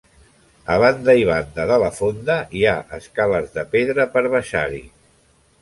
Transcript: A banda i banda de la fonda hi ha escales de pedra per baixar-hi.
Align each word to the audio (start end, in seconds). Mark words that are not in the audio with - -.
A 0.75 0.77
banda 0.83 1.13
i 1.23 1.27
banda 1.31 1.67
de 1.73 1.77
la 1.83 1.91
fonda 1.99 2.39
hi 2.61 2.65
ha 2.71 2.75
escales 3.01 3.55
de 3.59 3.67
pedra 3.77 4.11
per 4.17 4.29
baixar-hi. 4.39 4.85